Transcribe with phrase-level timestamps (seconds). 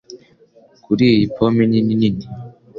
[0.83, 2.25] Kuri iyi ni pome nini nini